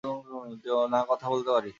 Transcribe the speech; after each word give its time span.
না, 0.89 0.99
কথা 1.09 1.27
বলতে 1.29 1.49
পারি। 1.51 1.69